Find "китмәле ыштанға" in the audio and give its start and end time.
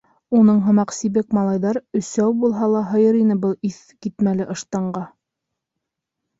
4.09-5.07